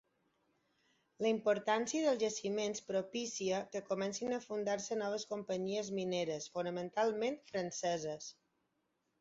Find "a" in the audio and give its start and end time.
4.39-4.41